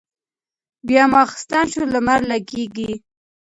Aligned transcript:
بيا 0.87 1.03
ماخستن 1.13 1.65
شو 1.71 1.83
لمر 1.93 2.19
لګېږي 2.31 2.91